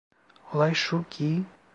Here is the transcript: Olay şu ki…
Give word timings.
Olay 0.53 0.73
şu 0.73 1.03
ki… 1.09 1.43